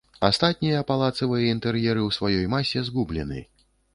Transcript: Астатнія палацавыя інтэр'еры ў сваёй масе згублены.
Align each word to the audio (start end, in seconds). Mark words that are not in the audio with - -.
Астатнія 0.27 0.79
палацавыя 0.91 1.43
інтэр'еры 1.57 2.01
ў 2.07 2.17
сваёй 2.19 2.49
масе 2.55 2.83
згублены. 2.91 3.45